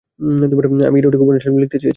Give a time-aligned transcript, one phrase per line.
[0.89, 1.89] আমি ইরোটিক উপন্যাস লিখতে চেয়েছিলাম।